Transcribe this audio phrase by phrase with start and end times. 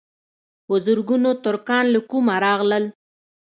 [0.65, 2.83] په زرګونو ترکان له کومه راغلل.